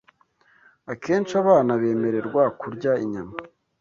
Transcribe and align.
Akenshi 0.91 1.33
abana 1.41 1.71
bemererwa 1.81 2.43
kurya 2.59 2.91
inyama 3.03 3.35